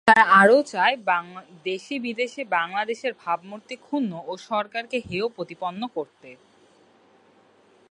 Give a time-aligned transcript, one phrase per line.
[0.07, 0.95] তারা আরও চায়
[1.65, 6.29] দেশে-বিদেশে বাংলা দেশের ভাবমূর্তি ক্ষুণ্ন এবং সরকারকে হেয়প্রতিপন্ন করতে।